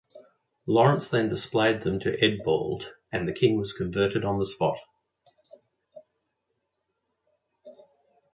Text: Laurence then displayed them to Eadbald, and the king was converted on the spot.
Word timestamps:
Laurence 0.65 1.09
then 1.09 1.29
displayed 1.29 1.81
them 1.81 1.99
to 1.99 2.17
Eadbald, 2.17 2.85
and 3.11 3.27
the 3.27 3.31
king 3.33 3.55
was 3.55 3.71
converted 3.71 4.25
on 4.25 4.39
the 4.39 4.47
spot. 4.47 4.79